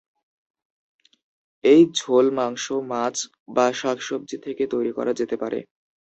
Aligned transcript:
এই 1.63 1.81
ঝোল 1.95 2.25
মাংস, 2.37 2.65
মাছ 2.91 3.15
বা 3.55 3.67
শাকসবজি 3.73 4.37
থেকে 4.45 4.63
তৈরি 4.67 4.91
করা 4.97 5.11
যেতে 5.19 5.35
পারে। 5.37 5.59